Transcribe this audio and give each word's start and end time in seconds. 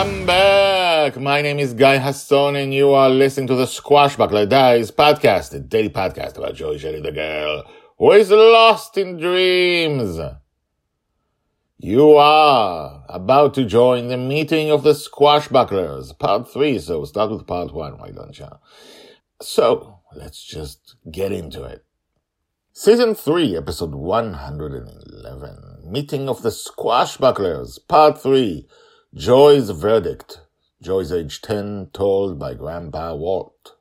Welcome 0.00 0.24
back. 0.24 1.20
My 1.20 1.42
name 1.42 1.58
is 1.58 1.74
Guy 1.74 1.98
Hasson, 1.98 2.56
and 2.56 2.72
you 2.72 2.94
are 2.94 3.10
listening 3.10 3.48
to 3.48 3.54
the 3.54 3.66
Squashbuckler 3.66 4.48
Diaries 4.48 4.90
podcast, 4.90 5.50
the 5.50 5.60
daily 5.60 5.90
podcast 5.90 6.38
about 6.38 6.54
Joy 6.54 6.78
Shelley, 6.78 7.02
the 7.02 7.12
girl 7.12 7.64
who 7.98 8.12
is 8.12 8.30
lost 8.30 8.96
in 8.96 9.18
dreams. 9.18 10.18
You 11.76 12.14
are 12.14 13.04
about 13.10 13.52
to 13.56 13.66
join 13.66 14.08
the 14.08 14.16
meeting 14.16 14.70
of 14.70 14.84
the 14.84 14.94
Squashbucklers, 14.94 16.18
part 16.18 16.50
three. 16.50 16.78
So 16.78 17.04
start 17.04 17.30
with 17.30 17.46
part 17.46 17.74
one, 17.74 17.98
why 17.98 18.10
don't 18.10 18.38
you? 18.38 18.48
So 19.42 19.98
let's 20.16 20.42
just 20.42 20.96
get 21.12 21.30
into 21.30 21.64
it. 21.64 21.84
Season 22.72 23.14
3, 23.14 23.54
episode 23.54 23.94
111. 23.94 25.82
Meeting 25.84 26.26
of 26.30 26.40
the 26.40 26.48
Squashbucklers, 26.48 27.86
part 27.86 28.22
3. 28.22 28.66
Joy's 29.12 29.70
verdict. 29.70 30.42
Joy's 30.80 31.10
age 31.10 31.42
10, 31.42 31.90
told 31.92 32.38
by 32.38 32.54
Grandpa 32.54 33.12
Walt. 33.12 33.74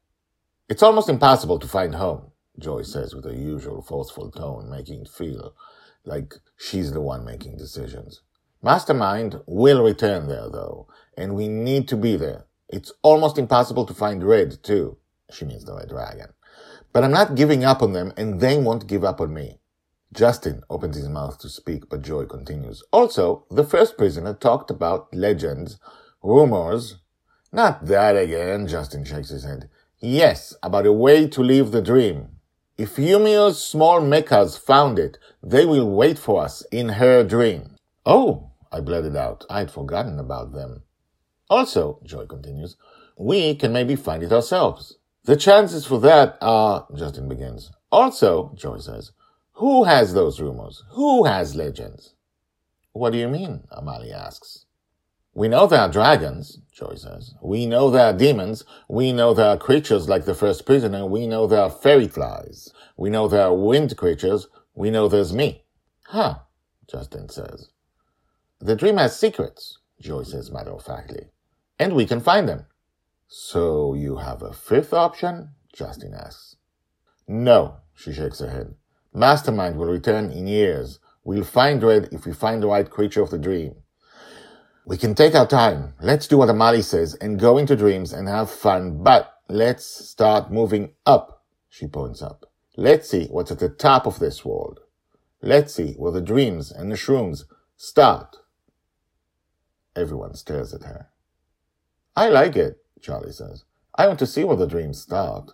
It's 0.68 0.82
almost 0.82 1.08
impossible 1.08 1.60
to 1.60 1.68
find 1.68 1.94
home, 1.94 2.32
Joy 2.58 2.82
says 2.82 3.14
with 3.14 3.26
her 3.26 3.34
usual 3.34 3.84
forceful 3.84 4.32
tone, 4.32 4.72
making 4.72 5.02
it 5.02 5.08
feel 5.08 5.54
like 6.04 6.34
she's 6.58 6.94
the 6.94 7.00
one 7.02 7.24
making 7.26 7.58
decisions. 7.58 8.22
Mastermind 8.64 9.40
will 9.46 9.84
return 9.84 10.28
there, 10.28 10.50
though, 10.50 10.88
and 11.16 11.36
we 11.36 11.48
need 11.48 11.88
to 11.90 11.96
be 11.96 12.16
there. 12.16 12.46
It's 12.68 12.92
almost 13.04 13.38
impossible 13.38 13.86
to 13.86 13.94
find 13.94 14.28
Red, 14.28 14.64
too. 14.64 14.98
She 15.32 15.46
means 15.46 15.64
the 15.64 15.76
Red 15.76 15.90
Dragon. 15.90 16.34
But 16.92 17.04
I'm 17.04 17.12
not 17.12 17.36
giving 17.36 17.64
up 17.64 17.84
on 17.84 17.94
them, 17.94 18.14
and 18.18 18.40
they 18.40 18.58
won't 18.58 18.88
give 18.88 19.04
up 19.04 19.22
on 19.22 19.32
me. 19.32 19.60
Justin 20.14 20.64
opens 20.70 20.96
his 20.96 21.08
mouth 21.08 21.38
to 21.40 21.50
speak, 21.50 21.90
but 21.90 22.02
Joy 22.02 22.26
continues. 22.26 22.84
Also, 22.92 23.46
the 23.52 23.64
first 23.64 23.98
prisoner 23.98 24.34
talked 24.34 24.72
about 24.72 25.14
legends, 25.14 25.80
rumors. 26.24 26.98
Not 27.52 27.86
that 27.86 28.16
again, 28.16 28.68
Justin 28.68 29.06
shakes 29.06 29.30
his 29.30 29.44
head. 29.44 29.70
Yes, 30.00 30.56
about 30.64 30.86
a 30.86 30.94
way 30.94 31.28
to 31.28 31.44
live 31.44 31.72
the 31.72 31.82
dream. 31.82 32.30
If 32.78 32.96
Yumio's 32.96 33.64
small 33.64 34.02
mechas 34.02 34.58
found 34.58 34.98
it, 34.98 35.18
they 35.44 35.66
will 35.66 35.90
wait 35.90 36.18
for 36.18 36.42
us 36.42 36.64
in 36.72 36.90
her 36.90 37.24
dream. 37.24 37.76
Oh, 38.06 38.52
I 38.72 38.80
blurted 38.80 39.16
out. 39.16 39.46
I'd 39.50 39.70
forgotten 39.70 40.18
about 40.18 40.54
them. 40.54 40.84
Also, 41.50 42.00
Joy 42.04 42.26
continues, 42.26 42.78
we 43.18 43.56
can 43.56 43.74
maybe 43.74 43.96
find 43.96 44.24
it 44.24 44.32
ourselves. 44.32 44.98
The 45.26 45.36
chances 45.36 45.86
for 45.86 46.00
that 46.00 46.38
are, 46.42 46.88
Justin 46.96 47.28
begins. 47.28 47.72
Also, 47.92 48.54
Joy 48.56 48.78
says, 48.78 49.12
who 49.60 49.84
has 49.84 50.14
those 50.14 50.40
rumors? 50.40 50.86
Who 50.92 51.26
has 51.26 51.54
legends? 51.54 52.14
What 52.94 53.12
do 53.12 53.18
you 53.18 53.28
mean? 53.28 53.68
Amali 53.74 54.14
asks. 54.14 54.66
We 55.34 55.50
know 55.50 55.68
there 55.68 55.82
are 55.82 55.92
dragons, 55.92 56.60
Joy 56.72 56.96
says. 56.96 57.34
We 57.42 57.66
know 57.66 57.90
there 57.90 58.06
are 58.06 58.18
demons. 58.18 58.64
We 58.88 59.12
know 59.12 59.34
there 59.34 59.50
are 59.50 59.58
creatures 59.58 60.08
like 60.08 60.24
the 60.24 60.34
first 60.34 60.66
prisoner. 60.66 61.06
We 61.06 61.28
know 61.28 61.46
there 61.46 61.62
are 61.62 61.70
fairy 61.70 62.08
flies. 62.08 62.72
We 62.96 63.10
know 63.10 63.28
there 63.28 63.44
are 63.44 63.54
wind 63.54 63.98
creatures. 63.98 64.48
We 64.76 64.92
know 64.92 65.10
there's 65.10 65.34
me. 65.34 65.66
Huh, 66.06 66.36
Justin 66.90 67.28
says. 67.28 67.68
The 68.62 68.78
dream 68.78 68.96
has 68.96 69.20
secrets, 69.20 69.80
Joy 70.00 70.24
says 70.24 70.52
matter 70.52 70.72
of 70.72 70.86
factly. 70.86 71.32
And 71.78 71.96
we 71.96 72.06
can 72.06 72.22
find 72.22 72.48
them. 72.48 72.66
So 73.28 73.94
you 73.94 74.16
have 74.20 74.42
a 74.42 74.54
fifth 74.54 74.94
option? 74.94 75.50
Justin 75.74 76.14
asks. 76.14 76.56
No, 77.28 77.80
she 77.94 78.14
shakes 78.14 78.40
her 78.40 78.50
head. 78.50 78.76
Mastermind 79.14 79.78
will 79.78 79.88
return 79.88 80.32
in 80.32 80.48
years. 80.48 81.00
We'll 81.24 81.44
find 81.44 81.82
Red 81.82 82.10
if 82.12 82.26
we 82.26 82.34
find 82.34 82.64
the 82.64 82.68
right 82.68 82.90
creature 82.90 83.22
of 83.22 83.32
the 83.32 83.40
dream. 83.40 83.76
We 84.86 84.98
can 84.98 85.14
take 85.16 85.36
our 85.36 85.48
time. 85.48 85.94
Let's 86.02 86.28
do 86.28 86.38
what 86.38 86.50
Amali 86.50 86.84
says 86.84 87.14
and 87.16 87.40
go 87.40 87.58
into 87.58 87.76
dreams 87.76 88.14
and 88.14 88.28
have 88.28 88.50
fun, 88.50 89.04
but 89.04 89.34
let's 89.48 89.86
start 89.86 90.52
moving 90.52 90.94
up, 91.06 91.44
she 91.70 91.88
points 91.88 92.22
up. 92.22 92.46
Let's 92.76 93.10
see 93.10 93.28
what's 93.28 93.52
at 93.52 93.60
the 93.60 93.70
top 93.70 94.08
of 94.08 94.20
this 94.20 94.44
world. 94.46 94.80
Let's 95.42 95.74
see 95.74 95.94
where 95.94 96.12
the 96.12 96.22
dreams 96.22 96.72
and 96.72 96.92
the 96.92 96.96
shrooms 96.96 97.44
start. 97.78 98.38
Everyone 99.96 100.34
stares 100.34 100.74
at 100.74 100.84
her. 100.84 101.10
I 102.16 102.30
like 102.30 102.56
it, 102.56 102.78
Charlie 103.02 103.32
says. 103.32 103.66
I 103.96 104.08
want 104.08 104.20
to 104.20 104.28
see 104.28 104.44
where 104.44 104.58
the 104.58 104.68
dreams 104.68 105.02
start. 105.02 105.52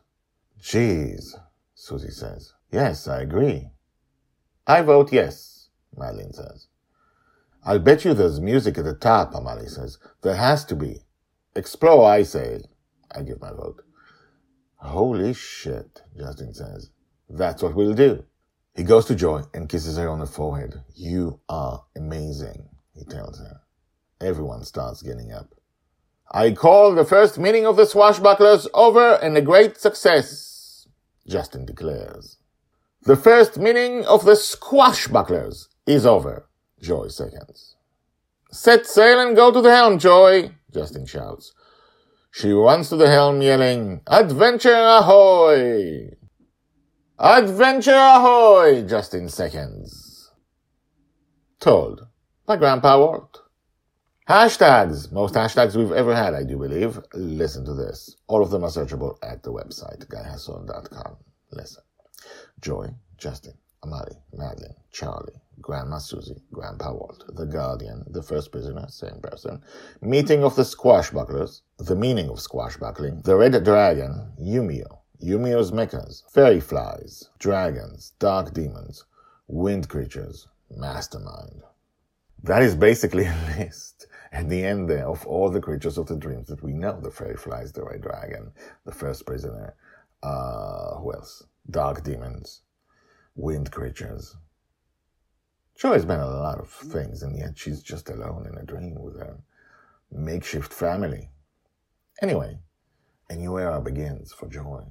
Jeez, 0.61 1.35
Susie 1.73 2.09
says. 2.09 2.54
Yes, 2.71 3.07
I 3.07 3.21
agree. 3.21 3.69
I 4.67 4.81
vote 4.81 5.13
yes, 5.13 5.69
Madeline 5.95 6.33
says. 6.33 6.67
I'll 7.63 7.79
bet 7.79 8.05
you 8.05 8.13
there's 8.13 8.39
music 8.39 8.77
at 8.77 8.85
the 8.85 8.93
top, 8.93 9.33
Amali 9.33 9.69
says. 9.69 9.97
There 10.21 10.35
has 10.35 10.65
to 10.65 10.75
be. 10.75 11.01
Explore, 11.55 12.07
I 12.09 12.23
say. 12.23 12.63
I 13.11 13.21
give 13.21 13.41
my 13.41 13.51
vote. 13.51 13.83
Holy 14.77 15.33
shit, 15.33 16.03
Justin 16.17 16.53
says. 16.53 16.89
That's 17.29 17.63
what 17.63 17.75
we'll 17.75 17.93
do. 17.93 18.23
He 18.75 18.83
goes 18.83 19.05
to 19.05 19.15
Joy 19.15 19.43
and 19.53 19.69
kisses 19.69 19.97
her 19.97 20.09
on 20.09 20.19
the 20.19 20.25
forehead. 20.25 20.83
You 20.93 21.39
are 21.49 21.85
amazing, 21.95 22.69
he 22.93 23.05
tells 23.05 23.39
her. 23.39 23.61
Everyone 24.21 24.63
starts 24.63 25.01
getting 25.01 25.31
up. 25.31 25.55
I 26.31 26.51
call 26.51 26.93
the 26.93 27.05
first 27.05 27.37
meeting 27.37 27.65
of 27.65 27.77
the 27.77 27.83
squashbucklers 27.83 28.67
over 28.73 29.13
and 29.13 29.37
a 29.37 29.41
great 29.41 29.77
success, 29.77 30.87
Justin 31.27 31.65
declares. 31.65 32.37
The 33.05 33.15
first 33.15 33.59
meeting 33.59 34.03
of 34.05 34.25
the 34.25 34.31
squashbucklers 34.31 35.67
is 35.85 36.07
over, 36.07 36.49
Joy 36.81 37.09
seconds. 37.09 37.75
Set 38.51 38.87
sail 38.87 39.19
and 39.19 39.35
go 39.35 39.51
to 39.51 39.61
the 39.61 39.69
helm, 39.69 39.99
Joy, 39.99 40.55
Justin 40.73 41.05
shouts. 41.05 41.53
She 42.31 42.51
runs 42.51 42.89
to 42.89 42.95
the 42.95 43.07
helm 43.07 43.43
yelling, 43.43 44.01
Adventure 44.07 44.73
ahoy! 44.73 46.15
Adventure 47.19 47.93
ahoy! 47.93 48.81
Justin 48.81 49.29
seconds. 49.29 50.31
Told 51.59 52.07
by 52.47 52.57
Grandpa 52.57 52.97
Walt. 52.97 53.43
Hashtags. 54.27 55.11
Most 55.11 55.35
hashtags 55.35 55.75
we've 55.75 55.91
ever 55.91 56.15
had, 56.15 56.33
I 56.33 56.43
do 56.43 56.57
believe. 56.57 56.99
Listen 57.13 57.63
to 57.65 57.75
this. 57.75 58.15
All 58.25 58.41
of 58.41 58.49
them 58.49 58.63
are 58.63 58.71
searchable 58.71 59.17
at 59.21 59.43
the 59.43 59.53
website, 59.53 60.07
guyhasson.com. 60.07 61.17
Listen. 61.51 61.84
Joy, 62.61 62.89
Justin, 63.17 63.53
Amari, 63.83 64.15
Madeline, 64.33 64.75
Charlie, 64.91 65.41
Grandma 65.61 65.97
Susie, 65.99 66.41
Grandpa 66.51 66.93
Walt, 66.93 67.23
The 67.35 67.45
Guardian, 67.45 68.03
The 68.07 68.23
First 68.23 68.51
Prisoner, 68.51 68.87
same 68.89 69.19
person, 69.21 69.61
Meeting 70.01 70.43
of 70.43 70.55
the 70.55 70.63
Squashbucklers, 70.63 71.61
The 71.77 71.95
Meaning 71.95 72.29
of 72.29 72.37
Squashbuckling, 72.37 73.23
The 73.23 73.35
Red 73.35 73.63
Dragon, 73.63 74.31
Yumio, 74.41 74.99
Yumio's 75.23 75.71
Mechas, 75.71 76.23
Fairy 76.31 76.59
Flies, 76.59 77.29
Dragons, 77.39 78.13
Dark 78.19 78.53
Demons, 78.53 79.05
Wind 79.47 79.87
Creatures, 79.87 80.47
Mastermind. 80.69 81.61
That 82.43 82.61
is 82.61 82.75
basically 82.75 83.25
a 83.25 83.37
list 83.57 84.07
at 84.31 84.49
the 84.49 84.63
end 84.63 84.89
there 84.89 85.07
of 85.07 85.25
all 85.25 85.49
the 85.49 85.61
creatures 85.61 85.97
of 85.97 86.07
the 86.07 86.15
dreams 86.15 86.47
that 86.47 86.61
we 86.61 86.73
know. 86.73 86.99
The 86.99 87.11
Fairy 87.11 87.37
Flies, 87.37 87.71
the 87.71 87.83
Red 87.83 88.01
Dragon, 88.01 88.51
the 88.85 88.91
First 88.91 89.25
Prisoner, 89.25 89.73
uh, 90.21 90.95
who 90.95 91.13
else? 91.13 91.43
Dark 91.69 92.03
Demons, 92.03 92.61
Wind 93.35 93.71
Creatures. 93.71 94.37
Joy's 95.75 96.05
been 96.05 96.19
a 96.19 96.27
lot 96.27 96.59
of 96.59 96.69
things, 96.69 97.23
and 97.23 97.37
yet 97.37 97.57
she's 97.57 97.81
just 97.81 98.09
alone 98.09 98.47
in 98.47 98.57
a 98.57 98.65
dream 98.65 99.01
with 99.01 99.17
her 99.17 99.39
makeshift 100.11 100.71
family. 100.71 101.31
Anyway, 102.21 102.59
a 103.29 103.35
new 103.35 103.57
era 103.57 103.81
begins 103.81 104.31
for 104.31 104.47
Joy. 104.47 104.83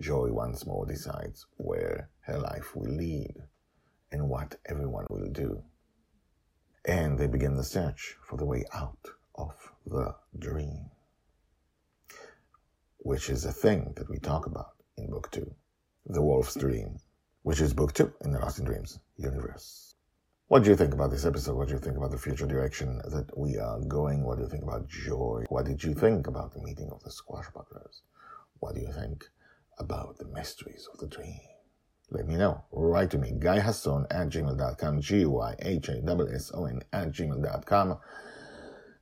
Joy 0.00 0.32
once 0.32 0.64
more 0.64 0.86
decides 0.86 1.46
where 1.56 2.08
her 2.20 2.38
life 2.38 2.76
will 2.76 2.90
lead 2.90 3.34
and 4.12 4.28
what 4.28 4.60
everyone 4.66 5.06
will 5.10 5.28
do. 5.28 5.62
And 6.84 7.18
they 7.18 7.26
begin 7.26 7.56
the 7.56 7.64
search 7.64 8.16
for 8.22 8.36
the 8.36 8.46
way 8.46 8.64
out 8.72 9.08
of 9.34 9.54
the 9.84 10.14
dream, 10.38 10.90
which 12.98 13.28
is 13.28 13.44
a 13.44 13.52
thing 13.52 13.92
that 13.96 14.08
we 14.08 14.18
talk 14.18 14.46
about 14.46 14.76
in 14.96 15.10
book 15.10 15.30
two, 15.32 15.52
The 16.08 16.22
Wolf's 16.22 16.54
Dream, 16.54 17.00
which 17.42 17.60
is 17.60 17.74
book 17.74 17.92
two 17.92 18.12
in 18.24 18.30
the 18.30 18.38
Lost 18.38 18.60
in 18.60 18.64
Dreams 18.64 19.00
universe. 19.16 19.96
What 20.46 20.62
do 20.62 20.70
you 20.70 20.76
think 20.76 20.94
about 20.94 21.10
this 21.10 21.26
episode? 21.26 21.56
What 21.56 21.66
do 21.66 21.74
you 21.74 21.80
think 21.80 21.96
about 21.96 22.12
the 22.12 22.18
future 22.18 22.46
direction 22.46 22.98
that 23.06 23.36
we 23.36 23.58
are 23.58 23.80
going? 23.80 24.22
What 24.22 24.36
do 24.36 24.44
you 24.44 24.48
think 24.48 24.62
about 24.62 24.88
joy? 24.88 25.46
What 25.48 25.66
did 25.66 25.82
you 25.82 25.94
think 25.94 26.28
about 26.28 26.54
the 26.54 26.62
meeting 26.62 26.90
of 26.92 27.02
the 27.02 27.10
squashbucklers? 27.10 28.02
What 28.60 28.76
do 28.76 28.82
you 28.82 28.92
think 28.92 29.24
about 29.80 30.18
the 30.18 30.26
mysteries 30.26 30.88
of 30.92 31.00
the 31.00 31.08
dream? 31.08 31.40
Let 32.10 32.28
me 32.28 32.36
know. 32.36 32.62
Write 32.70 33.10
to 33.10 33.18
me, 33.18 33.32
guyhasson 33.32 34.06
at 34.12 34.28
gmail.com, 34.28 35.00
G-Y-H-A-S-S-O-N 35.00 36.82
at 36.92 37.10
gmail.com. 37.10 37.98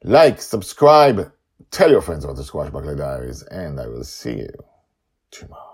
Like, 0.05 0.41
subscribe, 0.41 1.31
tell 1.71 1.91
your 1.91 2.01
friends 2.01 2.25
about 2.25 2.37
the 2.37 2.45
Squash 2.45 2.71
Squashbuckler 2.71 2.97
Diaries, 2.97 3.43
and 3.43 3.79
I 3.79 3.89
will 3.89 4.05
see 4.05 4.39
you 4.39 4.65
tomorrow. 5.31 5.74